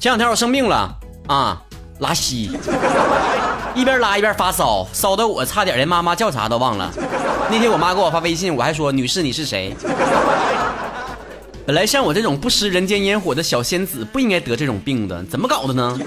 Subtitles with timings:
[0.00, 1.60] 前两天我生病了啊，
[1.98, 2.50] 拉稀，
[3.74, 6.90] 一边拉一边发烧，烧的我差点连妈妈叫啥都忘了。
[7.50, 9.76] 那天我妈给我发微信，我还说女士你是谁？
[11.66, 15.98] 本来像我这种不食人间烟火的小仙子不应该得这种病的，怎么搞的呢？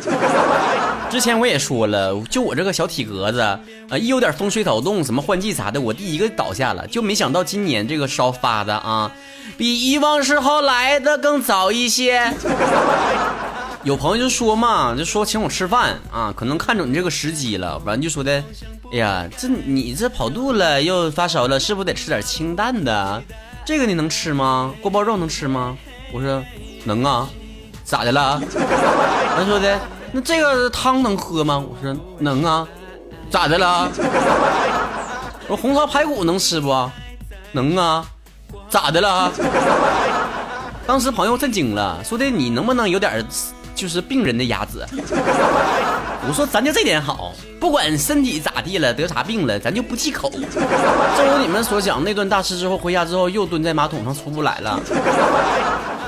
[1.12, 3.60] 之前我也说了，就我这个小体格子，啊，
[3.96, 6.88] 一有点风吹草动，什么换季啥的，我第一个倒下了。
[6.88, 9.12] 就没想到今年这个烧发的啊，
[9.56, 12.34] 比以往时候来的更早一些。
[13.84, 18.42] 有朋友就说嘛，就说请我吃饭啊，可能看准这个时机了，完就说的，
[18.94, 23.22] 哎呀，这你这跑肚了又发烧了，是不是得吃点清淡的？
[23.66, 24.74] 这个你能吃吗？
[24.82, 25.78] 锅包肉能吃吗？
[26.14, 26.42] 我说
[26.86, 27.28] 能啊，
[27.84, 28.42] 咋的了？
[29.36, 29.80] 他说的。
[30.16, 31.58] 那这个汤能喝吗？
[31.58, 32.66] 我说能啊，
[33.30, 33.92] 咋的了？
[35.48, 36.90] 我红烧排骨能吃不？
[37.52, 38.06] 能啊，
[38.70, 39.32] 咋的了？
[40.86, 43.26] 当时朋友震惊了，说的你能不能有点
[43.76, 44.86] 就是病人的鸭子？
[46.26, 50.32] 我说咱就这点好，不管身体咋地了，得啥病了，咱就不忌口。
[50.32, 54.80] 正如你们所讲，那顿大吃之后回家之后又蹲在马桶上出不来了。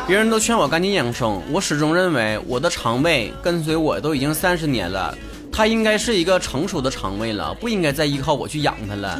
[0.07, 5.13] 别人都劝我赶紧养生，我始终认为我的肠胃跟随我都已经三十年了，
[5.51, 9.19] 它应该是一个成熟的肠胃了，不应该再依靠我去养它了。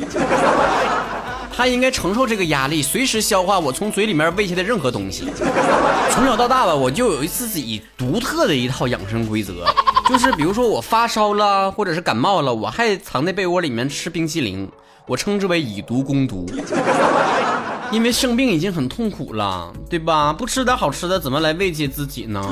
[1.56, 5.26] 它应该承受这个压力，随时消化我从嘴里面喂下的任何东西。
[6.12, 9.66] 从小到大吧，我就有一自己独特的一套养生规则，
[10.10, 14.70] 就是比如说我发烧了，或者是感冒了，我还藏在被窝里面吃冰淇淋，
[15.08, 16.46] 我称之为以毒攻毒。
[17.92, 20.34] 因为生病已经很痛苦了，对吧？
[20.34, 22.44] 不吃点好吃的，怎么来慰藉自己呢？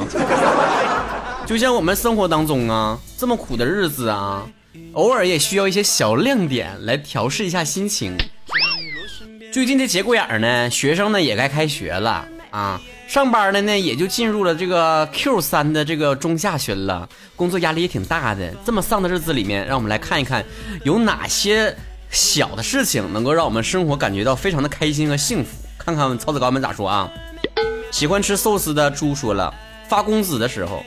[1.45, 4.43] 就像我们生活当中啊，这么苦的日子啊，
[4.93, 8.15] 偶尔也需要一些小亮点来调试一下心情。
[9.53, 18.52] 最近这节骨眼儿呢，学生呢也该开学了啊，上班的呢也就进入了这个 Q 三的这个中下旬了，工作压力也挺大的。
[18.65, 20.43] 这么丧的日子里面，让我们来看一看
[20.83, 21.75] 有哪些。
[22.09, 25.49] 小的事情能够让我们生活感觉到非常的开心和幸福。
[25.77, 27.08] 看看曹子高们咋说啊？
[27.92, 29.53] 喜欢吃寿司的猪说了，
[29.87, 30.83] 发工资的时候，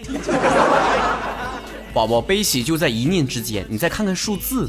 [1.94, 3.64] 宝宝悲喜就在一念之间。
[3.68, 4.68] 你再看看数字。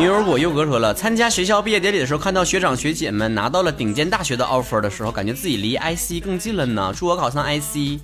[0.00, 6.90] 牛油果优格说了，参加学校毕业典礼的时候，看到学长学姐们拿到了顶尖大学的 offer 的时候，感觉自己离 IC 更近了呢。
[6.96, 8.00] 祝我考上 IC。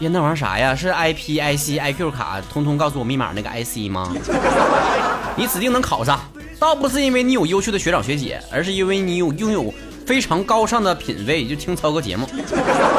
[0.00, 0.74] 呀，那玩意儿啥呀？
[0.74, 4.12] 是 IP、IC、IQ 卡，通通告诉我密码那个 IC 吗？
[5.38, 6.20] 你指定能考上，
[6.58, 9.72] 倒不是因为你有优秀的学长学姐，而是因为你有拥有
[10.04, 12.28] 非常高尚的品味，就听超哥节目。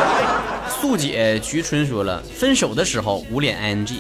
[0.71, 3.99] 素姐菊春说了，分手的时候捂脸 ing。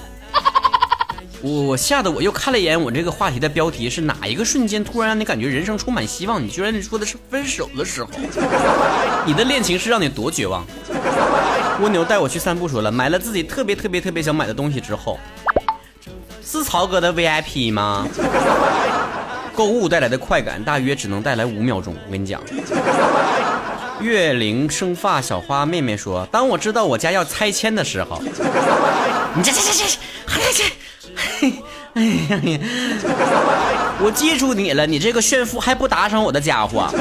[1.45, 6.41] 我我吓得我又看了一眼我这个话题的标题是哪一个瞬间突然让你感觉人生充满希望？
[6.41, 8.09] 你居然说的是分手的时候，
[9.27, 10.65] 你的恋情是让你多绝望？
[11.81, 15.19] 蜗牛带我去散步说了，买了自己特别特别特别想买的东西之后。
[16.41, 18.07] 是曹哥的 VIP 吗？
[19.53, 21.93] 购物带来的快感大约只能带来五秒钟。
[22.07, 22.41] 我跟你讲，
[23.99, 28.21] 月龄生发小花妹妹说：“当我知道我家要拆迁的时候，
[29.35, 29.83] 你这这这这，
[30.27, 30.63] 这这，
[31.93, 32.39] 哎呀，
[34.01, 36.89] 我记住你了，你这个炫富还不打赏我的家伙。”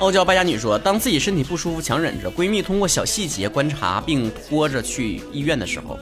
[0.00, 5.98] 傲娇败家女说：“当自己身体不舒服强忍着，闺蜜通过小细节观察并拖着去医院的时候。”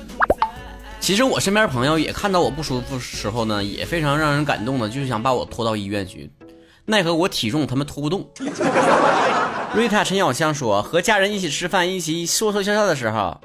[1.01, 6.31] 其实我身边朋友也看到我不舒服时候呢，也非常让人感动的，就是想把我拖到医院去，
[6.85, 8.29] 奈何我体重他们拖不动。
[9.75, 13.41] 瑞塔陈小香说，和家人一起吃饭，一起说说笑笑的时候，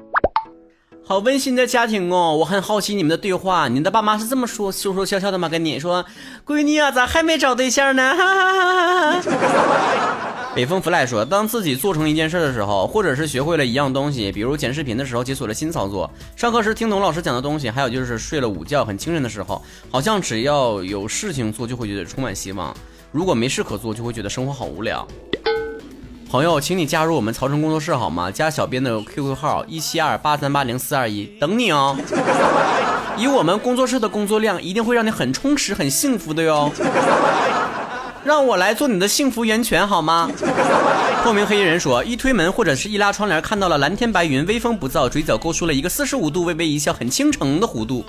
[1.04, 2.36] 好温馨的家庭哦。
[2.38, 5.48] 我很好奇你们的对话，你的爸妈是这么说说说笑笑的吗？
[5.48, 6.04] 跟你说，
[6.46, 8.14] 闺女啊，咋还没找对象呢？
[8.14, 10.28] 哈哈哈哈哈。
[10.54, 22.70] 北风 fly 说：“当自己做成一件事的时候，或者是学会了一样东西，比如剪视频的时候解锁了新操作，上课时听懂老师讲的东西，还有就是睡了午觉很精神的时候，好像只要有事情做就会觉得充满希望；
[23.10, 25.08] 如果没事可做，就会觉得生活好无聊。”
[26.32, 28.30] 朋友，请你加入我们曹城工作室好吗？
[28.30, 31.94] 加小编的 QQ 号一七二八三八零四二一，等你哦。
[33.18, 36.72] 以我们工作室的工作量，一定会让你很充实、很幸福的哟。
[38.24, 40.30] 让我来做你的幸福源泉好吗？
[41.22, 48.06] 透明黑衣人说，一推门或者是一拉窗帘，看到了蓝天白云，微风不燥，嘴角勾出了一个四十五度微微一笑，很倾城的弧度。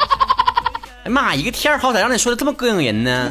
[1.03, 3.29] 哎妈，一个天儿好，歹让你说的这么膈应人呢？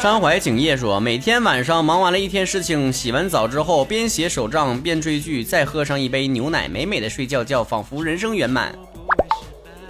[0.00, 8.74] 山怀景业说，每天晚上忙完了一天事情，洗完澡之后，边写手账边追剧，再喝上一杯牛奶，美美的睡觉觉，仿佛人生圆满。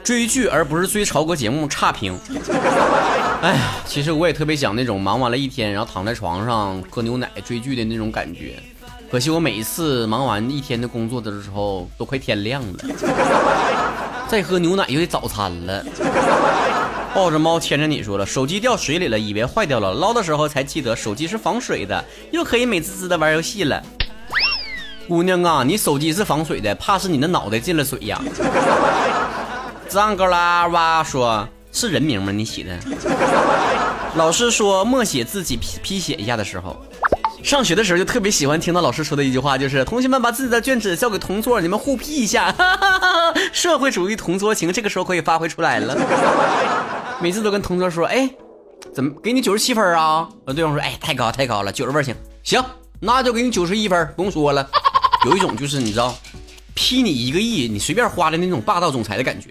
[0.02, 2.18] 追剧而不是追潮哥节目，差评。
[3.40, 8.56] 哎呀，其实我也特别想那种忙完了一天，然后躺在床上喝牛奶追剧的那种感觉。
[9.08, 12.84] 可惜我每一次忙完一天的工作的时候，都快天亮了，
[14.26, 15.84] 再喝牛奶就得早餐了。
[17.14, 23.82] 抱着猫牵着你说了，手机掉水里了，以为坏掉了，捞的时候才记得手机是防水的，又可以美滋滋的玩游戏了。
[25.08, 28.20] 姑娘啊，你手机是防水的，怕是你的脑袋进了水呀。
[29.88, 32.30] 张格拉哇说，是人名吗？
[32.30, 32.78] 你起的？
[34.14, 36.80] 老师说默写自己批批写一下的时候。
[37.42, 42.54] 上学的时候就特别喜欢听到老师说的一句话，就是同学们把自己的卷子交给同桌，你们互批一下，
[43.52, 45.96] 社会主义同桌情这个时候可以发挥出来了。
[47.20, 48.28] 每次都跟同桌说，哎，
[48.94, 50.28] 怎么给你九十七分啊？
[50.46, 52.64] 对方说，哎，太高太高了，九十分行行，
[52.98, 54.68] 那就给你九十一分，不用说了。
[55.26, 56.14] 有一种就是你知道。
[56.72, 59.50] 批你一个亿，你随便花的那种霸道总裁的感觉。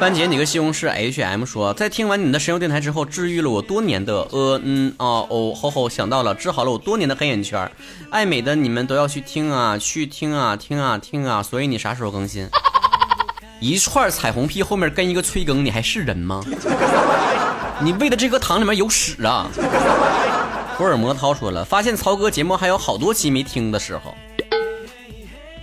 [0.00, 7.70] 班姐，你个西红柿 H M 说，在听完你的神游电台之后，治愈了我多年的呃嗯啊哦吼吼，想到了治好了我多年的黑眼圈。
[8.10, 11.44] 爱美的你们都要去听啊，去听啊，听啊听啊。
[11.44, 12.48] 所以你啥时候更新？
[13.60, 16.42] 一串彩虹屁后面跟一个催更，你还是人吗？
[17.82, 19.48] 你喂的这颗糖里面有屎啊！
[20.76, 24.14] 福尔摩涛说了，发现曹哥节目还有好多期没听的时候。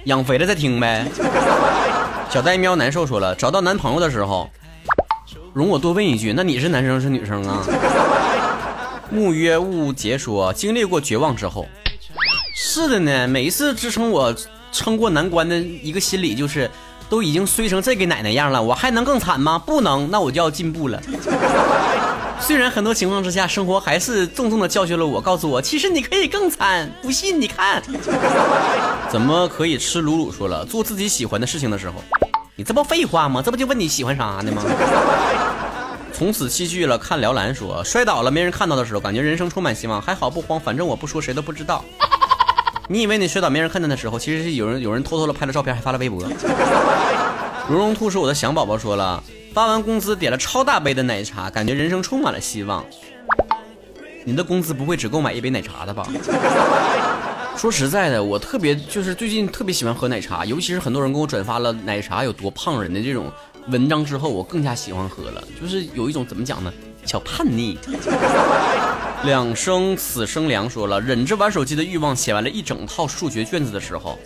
[0.06, 1.06] 养肥了再听呗。
[2.30, 4.50] 小呆喵难受说了，找到男朋友的时候，
[5.54, 7.66] 容我多问一句，那你是男生是女生啊？
[9.10, 11.68] 木约雾结说，经历过绝望之后，
[12.56, 13.28] 是的呢。
[13.28, 14.36] 每一次支撑我
[14.72, 16.70] 撑过难关的一个心理就是，
[17.10, 19.58] 都已经衰成这个奶奶样了，我还能更惨吗？
[19.58, 21.02] 不能，那我就要进步了。
[22.40, 26.90] 虽然很多情况之下，生活还是重重的教训了我，告诉我，其实你可以更惨。
[27.02, 27.82] 不信你看，
[29.10, 31.96] 怎么可以吃鲁鲁说了，做自己喜欢的事情的时候，
[32.56, 33.42] 你这不废话吗？
[33.44, 34.64] 这不就问你喜欢啥呢吗？
[36.14, 36.98] 从此弃剧了。
[36.98, 40.02] 看辽兰说，摔倒了没人看到的时候，感觉人生充满希望。
[40.02, 41.84] 还好不慌，反正我不说谁都不知道。
[42.90, 46.24] 你以为你摔倒没人看见的时候，其实是有人有人偷偷的拍了照片，还发了微博。
[47.70, 49.22] 蓉蓉兔是我的小宝宝说了。
[49.54, 52.86] 发完工资点了超大杯的奶茶，感觉人生充满了希望。
[54.24, 56.08] 你的工资不会只够买一杯奶茶的吧？
[57.58, 63.32] 说实在的，我特别就是最近特别喜欢喝奶茶，尤其是很多人给我转发了奶茶有多胖人的这种
[63.70, 65.44] 文章之后，我更加喜欢喝了。
[65.60, 66.72] 就是有一种怎么讲呢？
[67.04, 67.78] 小叛逆。
[69.24, 74.18] 两生此生凉说了，忍着玩手机的欲望，写完了一整套数学卷子的时候。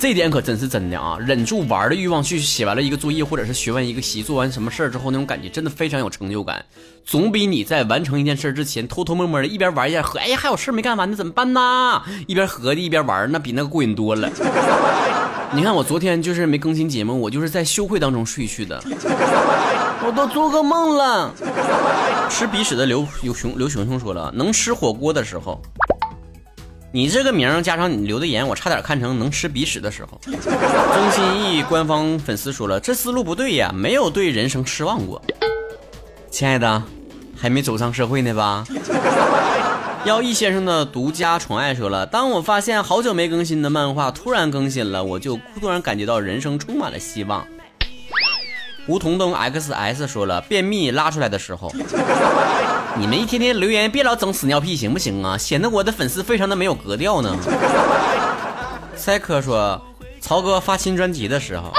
[0.00, 1.18] 这点可真是真的啊！
[1.18, 6.64] 忍住玩的欲望去写完了一个作业，或者是学完一个习，做完什么事儿之后，那种感觉真的非常有成就感，
[7.04, 12.00] 总比你在完成一件事之前偷偷摸摸的一边玩一边合，哎呀还有事没干完，呢怎么办呢？
[12.28, 14.30] 一边合计一边玩，那比那个过瘾多了。
[15.52, 18.80] 你看我昨天就是没更新节目，我就是在羞愧当中睡去的，
[20.06, 21.34] 我都做个梦了。
[22.30, 25.60] 吃鼻屎的刘刘熊刘熊熊说了，能吃火锅的时候。
[26.90, 30.18] 你这个名加上你留的言，我差点看成能吃鼻屎的时候。
[30.22, 35.20] 曾心意官方粉丝说了，这思路不对呀，没有对人生失望过。
[36.30, 36.82] 亲爱的，
[37.36, 38.64] 还没走上社会呢吧？
[40.06, 47.46] 妖异先生的独家宠爱说了，当我发现好久没更新的漫画突然更新了，我就突然感觉到人生充满了希望。
[48.88, 51.70] 梧桐灯 XS 说了，便秘拉出来的时候。
[52.96, 55.38] 你们一天天留言，别老整屎尿屁，行不行啊？
[55.38, 57.36] 显得我的粉丝非常的没有格调呢。
[58.96, 59.80] 赛克说，
[60.20, 61.72] 曹哥发新专辑的时候，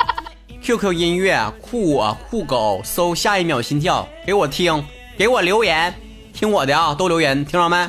[0.62, 4.82] QQ 音乐酷我酷狗搜下一秒心跳，给我听，
[5.16, 5.94] 给我留言，
[6.32, 7.86] 听我的啊，都留言，听着没？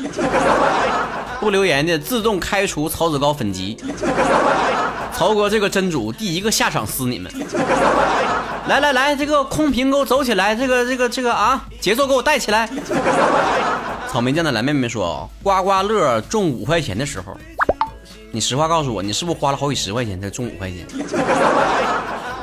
[1.39, 3.77] 不留言的自动开除曹子高粉级。
[5.17, 7.31] 曹哥这个真主，第一个下场撕你们。
[8.67, 12.69] 来来来，这个空瓶给我走起来，这个这个这个啊，节奏给我带起来。
[14.07, 17.35] 草莓酱的蓝妹妹说，刮刮乐中五块钱的时候，
[18.31, 20.85] 你实话告诉我，你是不是花了好几十块钱才中五块钱？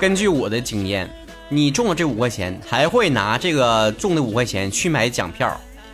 [0.00, 1.08] 根据我的经验，
[1.48, 5.48] 你中了这五块钱，还会拿这个中的五块钱去买奖票，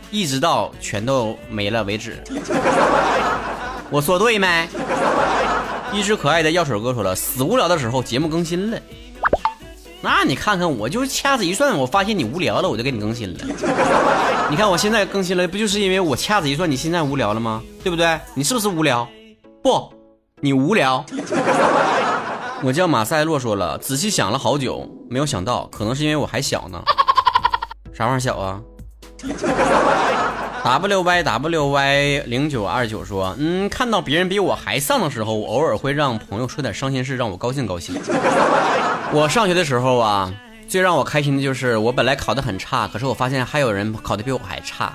[0.09, 2.17] 一直到全都没了为止。
[3.91, 4.67] 我说对没？
[5.93, 8.79] 一只可爱的药水哥说了，死无聊的时候节目更新了。
[10.01, 13.39] 那你看看，我就掐指一算，我发现你无聊了，我就给你更新了。
[14.49, 17.61] 你看我现在更新了，不就是因为我掐指一算，你现在无聊了吗？
[17.83, 18.19] 对不对？
[18.33, 19.07] 你是不是无聊？
[19.61, 19.91] 不，
[20.39, 21.05] 你无聊。
[22.63, 26.81] 我叫马赛洛，说了，仔细想了好久，没有想到，可能是因为我还小呢。
[27.93, 28.61] 啥玩意儿小啊
[30.63, 37.99] ？W Y W Y 零九二九说，嗯，看到别人比我还丧的时候，我偶尔会让朋友说点伤心事，让我高兴高兴。
[39.11, 40.31] 我上学的时候啊，
[40.67, 44.93] 最让我开心的就是我本来考得很差，可是我发现还有人考得比我还差。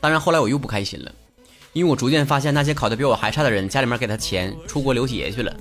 [0.00, 1.12] 当然后来我又不开心了，
[1.74, 5.54] 因为我逐渐发现那些考得比我还差的人，家里面给他钱出国留学去了。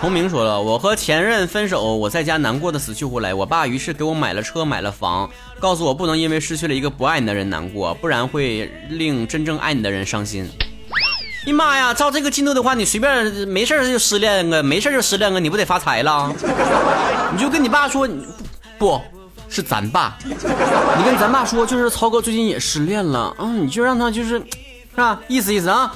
[0.00, 3.32] 崇明说了，我和前任分手，我在家难过的死去活来。
[3.32, 10.48] 我爸于是给我买了车，买了房，告诉我不能因为失去了一个不爱你的人难过，不然会令真正爱你的人伤心。
[11.46, 11.92] 你妈呀！
[11.92, 16.32] 照这个进度的话，你随便没事就失恋个，没事就失恋个，你不得发财了？
[17.32, 18.26] 你就跟你爸说，你
[18.78, 19.00] 不
[19.48, 25.20] 是咱爸，你跟咱爸说，就是曹哥最近也失恋了，嗯，你就让他就是，是吧？
[25.28, 25.94] 意思意思啊。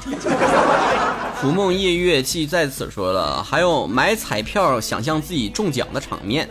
[1.40, 6.48] 浮梦夜月记在此说了，还有买彩票想象自己中奖的场面，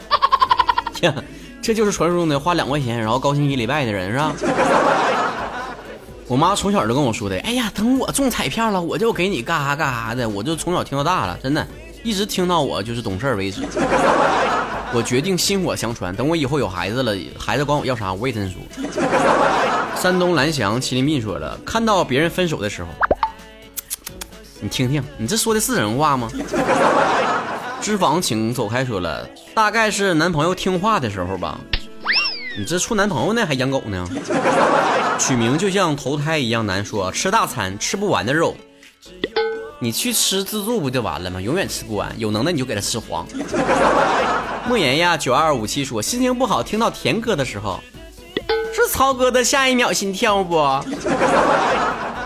[1.01, 1.13] 呀，
[1.61, 4.33] 这就是传说中的花两块钱然后高兴一礼拜的人是吧？
[6.27, 11.67] 我妈从小就跟我说的，哎呀，等我中彩票了，我就给你干啥干啥的，我就从小听到大了，真的，
[12.01, 13.61] 一直听到我就是懂事为止。
[14.93, 18.57] 我决定薪火相传，等我以后有孩子了，孩子管我要啥，我也真说。
[19.97, 22.87] 山东蓝翔麒麟斌说了，看到别人分手的时候，
[24.59, 26.29] 你听听，你这说的是人话吗？
[27.79, 31.59] 脂肪请走开说了，大概是男朋友听话的时候吧。
[32.57, 34.07] 你这处男朋友呢，还养狗呢？
[35.19, 38.55] 取名就像投胎一样难说，吃大餐吃不完的肉，
[39.79, 41.39] 你去吃自助不就完了吗？
[41.39, 43.27] 永远吃不完，有能耐你就给他吃黄。
[44.67, 47.79] 莫言呀，九二五七说心情不好，听到田哥的时候，
[48.73, 50.57] 是曹哥的下一秒心跳不？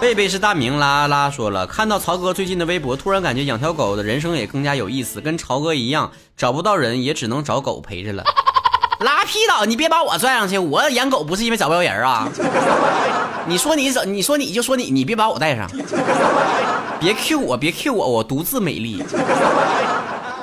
[0.01, 8.23] 贝贝是大明啦啦说了，看到曹哥最近的微博，突然感觉养条狗的人生也更加有意思，跟曹哥一样，找不到人也只能找狗陪着了。
[9.01, 9.63] 拉屁倒！
[9.63, 12.27] 你别把我拽上去，我养狗不是因为找不着人啊！
[13.47, 14.11] 你说你怎？
[14.11, 15.69] 你说你就说你，你别把我带上，
[16.99, 19.03] 别 Q 我，别 Q 我，我独自美丽。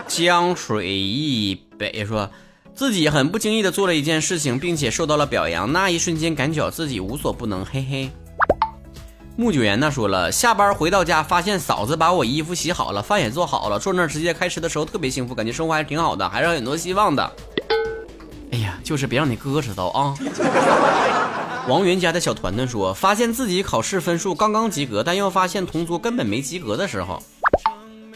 [0.07, 2.31] 江水一北说
[2.77, 8.11] 自己很不经意的做了一件事情，并且受到了表扬，那一瞬间感觉自己无所不能，嘿嘿。
[9.40, 17.33] 木九言呢说了，下班回到家，发现嫂子把我衣服洗好了，饭也做好了，坐那儿直接开吃的时候特别幸福，感觉生活还是挺好的，还是很多希望的。
[18.50, 20.12] 哎呀，就是别让你哥哥知道啊！
[21.68, 27.23] 王源家的小团团说，发现自己考试分数刚刚及格，但又发现同桌根本没及格的时候，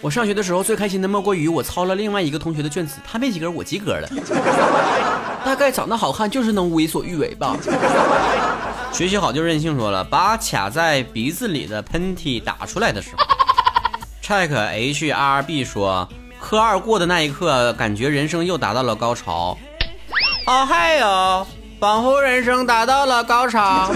[0.00, 4.08] 我上学的时候最开心的莫过于我抄了另外一个同学的卷子，他没及格，我及格了。
[5.44, 7.56] 大概长得好看就是能为所欲为吧。
[8.92, 13.24] 学习好就任性，说了，把卡在鼻子里的喷嚏打出来的时候。
[14.22, 16.06] check hrb 说，
[16.38, 19.56] 科二过的那一刻，感觉人生又达到了高潮。
[20.46, 21.46] 哦嗨哟，
[21.80, 23.90] 仿佛人生达到了高潮。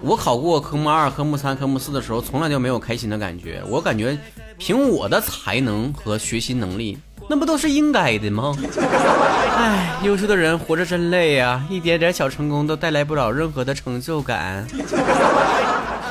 [0.00, 3.62] 我考过科目二、科目三、科目四的时候，从来就没有开心的感觉。
[3.68, 4.18] 我感觉，
[4.58, 8.56] 凭我的才能和学习能力，那不都是应该的吗？
[9.56, 14.66] 唉，优秀的人活着真累呀，一点点小成功都带来不了任何的成就感。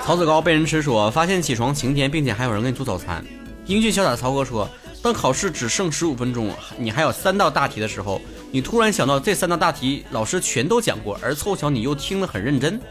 [0.05, 3.24] 曹子高被人吃说，发现起床晴天，并且还有人给你做早餐。
[3.65, 4.69] 英俊潇洒的曹哥说。
[5.00, 8.19] 当考试只剩十五分钟，你还有三道大题的时候，
[8.51, 12.81] 你突然想到这三道大题老师全都讲过，而凑巧你又听得很认真，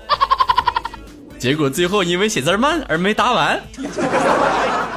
[1.36, 3.60] 结果最后因为写字慢而没答完。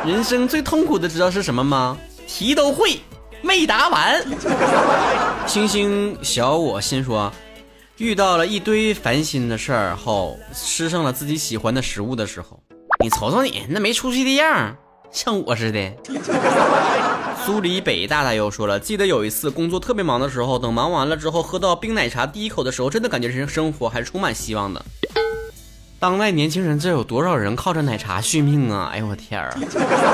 [0.05, 1.97] 人生最痛苦的知道是什么吗？
[2.27, 2.99] 题都会，
[3.41, 4.23] 没答完。
[5.47, 7.31] 星星小我心说，
[7.97, 12.59] 遇到了一堆烦心的事儿后，吃上了自己喜欢的食物的时候，
[13.03, 14.75] 你瞅瞅你那没出息的样。
[15.11, 15.91] 像我似的，
[17.43, 24.85] 苏黎北大大又说了，记得有一次工作特别忙的时候，等忙完了之后，喝到冰奶茶第一口的时候，真的感觉人生活还是充满希望的。
[25.99, 28.91] 当代年轻人，这有多少人靠着奶茶续命啊？
[28.93, 29.57] 哎呦我天啊！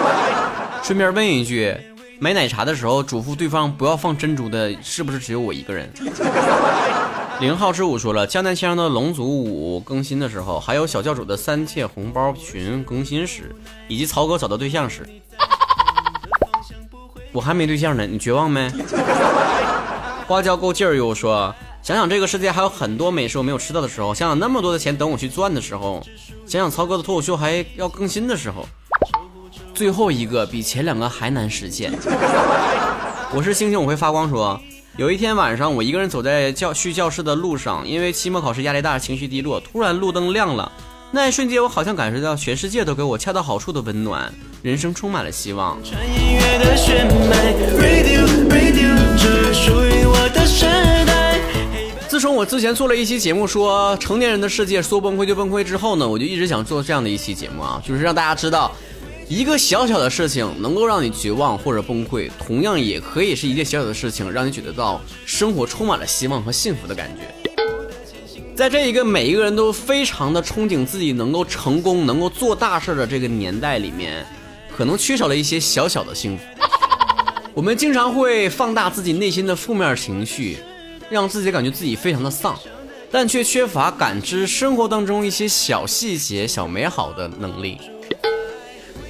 [0.82, 1.76] 顺便问一句，
[2.20, 5.92] 买奶茶的时候嘱咐对方不要放珍珠的，是不是只有我一个人？
[7.42, 13.54] 零号之五说了，江南千的龙族五更新的时候，还有小教主的三切红包群更新时，
[13.90, 15.06] 以及曹哥找到对象时，
[17.34, 18.72] 我还没对象呢，你绝望没？
[20.26, 21.54] 花椒够劲儿又说，
[21.84, 26.02] 想想这个世界还有很多美食我没有吃到的时候，想想那么多的钱等我去赚的时候，
[26.48, 28.66] 想想曹哥的脱口秀还要更新的时候，
[29.76, 31.92] 最后一个比前两个还难实现。
[33.34, 34.60] 我是星星，我会发光说。
[34.96, 39.60] 有一天晚上，我一个人走在教去教室的路上，因为期末考试压力大，情绪低落。
[39.60, 40.72] 突然路灯亮了，
[41.12, 45.78] 那一瞬间，我好像感受到全世界都给我恰到好处的温暖，人生充满了希望。
[52.08, 58.72] 自从我之前做了一期节目，说成年人的世界说崩溃就崩溃之后呢，我就一直想做这样的一期节目啊，就是让大家知道。
[59.28, 67.52] 一个小小的事情能够让你绝望或者崩溃，同样也可以是一件小小的事情，让你觉得到生活充满了希望和幸福的感觉。
[68.56, 74.24] 在这一个每一个人都非常的憧憬自己能够成功、能够做大事的这个年代里面，
[74.78, 76.44] 可能缺少了一些小小的幸福。
[77.56, 80.60] 我们经常会放大自己内心的负面情绪，
[81.10, 82.56] 让自己感觉自己非常的丧，
[83.10, 87.80] 但却缺乏感知生活当中一些小细节、小美好的能力。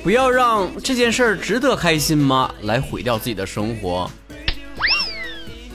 [0.05, 2.53] 不要让这件事儿值得开心吗？
[2.61, 4.07] 来毁掉自己的生活。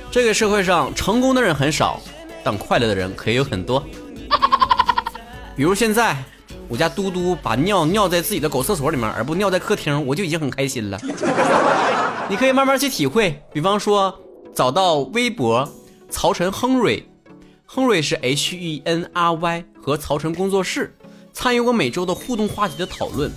[0.09, 2.01] 这个社会上成功的人很少。
[2.45, 3.85] 但快乐的人可以有很多，
[5.57, 6.17] 比如现在
[6.69, 11.01] 我家嘟嘟把尿尿在自己的狗厕所里面，而不尿在客厅，我就已经很开心了。
[12.29, 14.17] 你可以慢慢去体会，比方说
[14.55, 15.69] 找到微博
[16.09, 17.05] 曹晨亨瑞，
[17.67, 20.97] 亨瑞是 H E N R Y 和曹晨工作室
[21.33, 23.29] 参与过每周的互动话题的讨论。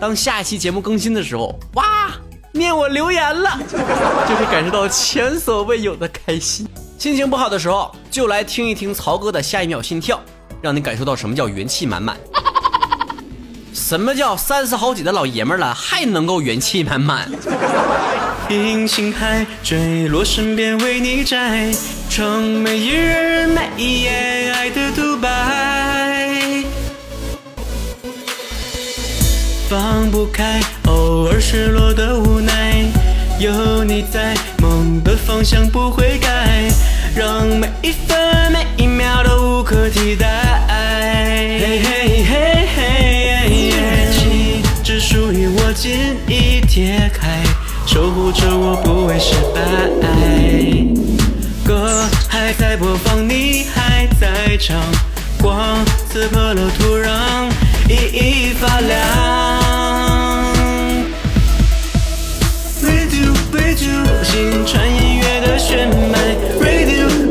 [0.00, 2.12] 当下一期节目更新的时候，哇，
[2.52, 3.58] 念我留言了，
[4.28, 6.66] 就会感受到前所未有的开心。
[6.98, 10.20] 心情不好的时候，就来听一听曹哥的下一秒心跳，
[10.60, 12.16] 让你感受到什么叫元气满满。
[13.72, 17.30] 什么叫三十好几的老爷们了还能够元气满满？
[18.46, 21.74] 平行海坠落身边为你摘，
[22.10, 25.03] 成每日每一夜爱的多
[29.74, 32.84] 放不开，偶尔失落的无奈，
[33.40, 36.70] 有你在，梦的方向不会改。
[37.16, 40.28] 让每一分每一秒都无可替代。
[41.58, 47.42] 嘿嘿嘿嘿，乐器只属于我，紧一贴开，
[47.84, 49.58] 守护着我不会失败。
[51.66, 54.80] 歌还在播放，你还在唱，
[55.42, 57.50] 光刺破了土壤，
[57.86, 58.98] 熠熠发亮。
[62.82, 66.34] Radio Radio，心传音乐的血脉。
[66.60, 67.23] Radio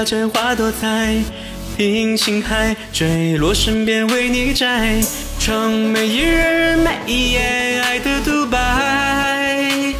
[0.00, 1.14] 下真花多彩，
[1.76, 4.98] 平行海坠落身边为你摘，
[5.38, 9.92] 唱每一日每一夜爱的独白。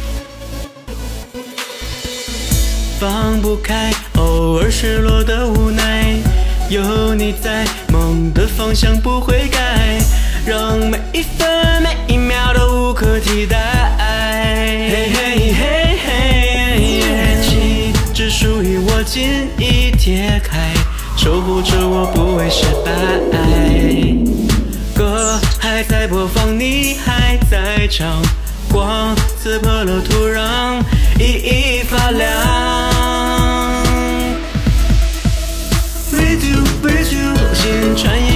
[2.99, 6.15] 放不开，偶尔失落的无奈，
[6.69, 9.99] 有你在，梦的方向不会改，
[10.47, 13.80] 让每一分每一秒都无可替代。
[19.03, 20.73] 紧衣贴开，
[21.17, 22.91] 守护着我不会失败。
[24.95, 28.21] 歌还在播放，你还在唱，
[28.71, 30.83] 光刺破了土壤，
[31.17, 32.29] 熠熠发亮。
[36.11, 38.30] With you, with you，心穿越。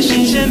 [0.00, 0.48] 新鲜